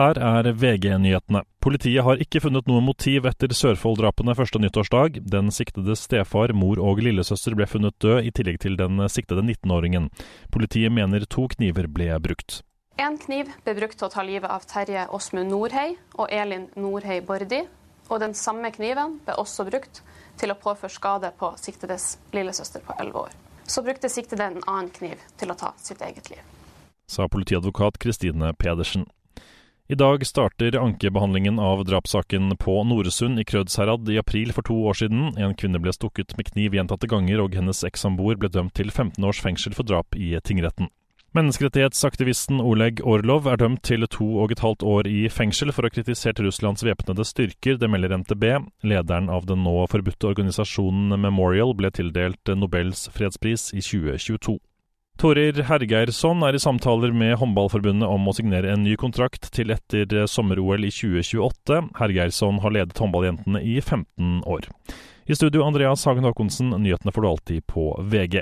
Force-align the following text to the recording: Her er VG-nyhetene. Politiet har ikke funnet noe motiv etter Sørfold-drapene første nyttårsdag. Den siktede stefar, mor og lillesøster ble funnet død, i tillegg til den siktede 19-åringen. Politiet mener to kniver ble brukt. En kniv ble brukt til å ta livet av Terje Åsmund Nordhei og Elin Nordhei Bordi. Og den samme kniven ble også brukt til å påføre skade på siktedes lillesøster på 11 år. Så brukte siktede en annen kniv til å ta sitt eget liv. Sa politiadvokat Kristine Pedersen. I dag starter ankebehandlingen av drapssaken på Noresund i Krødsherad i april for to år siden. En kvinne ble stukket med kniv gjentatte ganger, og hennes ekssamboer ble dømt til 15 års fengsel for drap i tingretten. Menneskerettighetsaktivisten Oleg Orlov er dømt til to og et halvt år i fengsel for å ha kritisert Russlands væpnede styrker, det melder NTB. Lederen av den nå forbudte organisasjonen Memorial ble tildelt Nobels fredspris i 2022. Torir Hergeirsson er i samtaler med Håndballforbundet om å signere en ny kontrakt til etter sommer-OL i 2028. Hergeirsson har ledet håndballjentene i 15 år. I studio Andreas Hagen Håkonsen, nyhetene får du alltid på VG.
Her 0.00 0.16
er 0.16 0.46
VG-nyhetene. 0.56 1.42
Politiet 1.60 2.06
har 2.06 2.20
ikke 2.24 2.40
funnet 2.40 2.68
noe 2.70 2.80
motiv 2.80 3.26
etter 3.28 3.52
Sørfold-drapene 3.52 4.32
første 4.38 4.56
nyttårsdag. 4.62 5.18
Den 5.28 5.52
siktede 5.52 5.92
stefar, 5.92 6.54
mor 6.56 6.80
og 6.80 7.02
lillesøster 7.04 7.52
ble 7.58 7.66
funnet 7.68 7.98
død, 8.00 8.22
i 8.24 8.32
tillegg 8.32 8.62
til 8.62 8.78
den 8.80 9.02
siktede 9.12 9.44
19-åringen. 9.44 10.06
Politiet 10.56 10.94
mener 10.96 11.26
to 11.28 11.44
kniver 11.52 11.90
ble 11.92 12.16
brukt. 12.24 12.62
En 12.96 13.20
kniv 13.20 13.52
ble 13.66 13.76
brukt 13.76 14.00
til 14.00 14.08
å 14.08 14.12
ta 14.16 14.24
livet 14.24 14.48
av 14.48 14.64
Terje 14.72 15.04
Åsmund 15.12 15.52
Nordhei 15.52 15.92
og 16.16 16.32
Elin 16.32 16.70
Nordhei 16.80 17.20
Bordi. 17.20 17.60
Og 18.08 18.24
den 18.24 18.32
samme 18.32 18.72
kniven 18.72 19.20
ble 19.28 19.36
også 19.36 19.68
brukt 19.68 20.00
til 20.40 20.48
å 20.48 20.60
påføre 20.64 20.96
skade 20.96 21.34
på 21.36 21.52
siktedes 21.60 22.14
lillesøster 22.32 22.80
på 22.88 22.96
11 22.96 23.24
år. 23.26 23.36
Så 23.68 23.84
brukte 23.84 24.08
siktede 24.08 24.48
en 24.48 24.62
annen 24.64 24.88
kniv 24.96 25.20
til 25.36 25.52
å 25.52 25.60
ta 25.60 25.74
sitt 25.76 26.00
eget 26.00 26.32
liv. 26.32 26.40
Sa 27.04 27.28
politiadvokat 27.28 28.00
Kristine 28.00 28.54
Pedersen. 28.56 29.04
I 29.90 29.94
dag 29.94 30.26
starter 30.26 30.76
ankebehandlingen 30.78 31.58
av 31.58 31.84
drapssaken 31.84 32.56
på 32.56 32.84
Noresund 32.84 33.40
i 33.40 33.44
Krødsherad 33.44 34.06
i 34.08 34.20
april 34.20 34.52
for 34.54 34.62
to 34.62 34.76
år 34.86 34.94
siden. 35.00 35.32
En 35.34 35.56
kvinne 35.58 35.80
ble 35.82 35.90
stukket 35.90 36.36
med 36.38 36.46
kniv 36.52 36.76
gjentatte 36.78 37.08
ganger, 37.10 37.42
og 37.42 37.56
hennes 37.58 37.82
ekssamboer 37.88 38.38
ble 38.38 38.52
dømt 38.54 38.76
til 38.78 38.92
15 38.92 39.26
års 39.26 39.40
fengsel 39.42 39.74
for 39.74 39.82
drap 39.90 40.14
i 40.14 40.30
tingretten. 40.46 40.92
Menneskerettighetsaktivisten 41.34 42.62
Oleg 42.62 43.02
Orlov 43.02 43.50
er 43.50 43.58
dømt 43.58 43.82
til 43.90 44.06
to 44.06 44.28
og 44.44 44.54
et 44.54 44.62
halvt 44.62 44.86
år 44.86 45.10
i 45.10 45.26
fengsel 45.26 45.74
for 45.74 45.82
å 45.82 45.90
ha 45.90 45.96
kritisert 45.98 46.38
Russlands 46.38 46.86
væpnede 46.86 47.26
styrker, 47.26 47.82
det 47.82 47.90
melder 47.90 48.14
NTB. 48.22 48.46
Lederen 48.86 49.26
av 49.26 49.50
den 49.50 49.66
nå 49.66 49.74
forbudte 49.90 50.30
organisasjonen 50.30 51.18
Memorial 51.18 51.74
ble 51.74 51.90
tildelt 51.98 52.54
Nobels 52.54 53.08
fredspris 53.10 53.72
i 53.74 53.82
2022. 53.82 54.60
Torir 55.20 55.58
Hergeirsson 55.68 56.40
er 56.46 56.56
i 56.56 56.60
samtaler 56.62 57.12
med 57.12 57.34
Håndballforbundet 57.36 58.08
om 58.08 58.30
å 58.30 58.32
signere 58.32 58.70
en 58.72 58.86
ny 58.86 58.94
kontrakt 58.96 59.50
til 59.52 59.68
etter 59.74 60.08
sommer-OL 60.24 60.86
i 60.88 60.92
2028. 60.96 61.76
Hergeirsson 61.98 62.62
har 62.64 62.72
ledet 62.72 62.96
håndballjentene 62.96 63.60
i 63.60 63.74
15 63.82 64.38
år. 64.48 64.70
I 65.28 65.36
studio 65.36 65.66
Andreas 65.66 66.06
Hagen 66.08 66.24
Håkonsen, 66.24 66.72
nyhetene 66.80 67.12
får 67.12 67.26
du 67.26 67.28
alltid 67.28 67.66
på 67.68 67.84
VG. 68.00 68.40